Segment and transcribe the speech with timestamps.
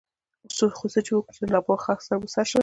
[0.77, 2.59] خو څه وکړو چې له ناپوهه خلکو سره مو سر شوی.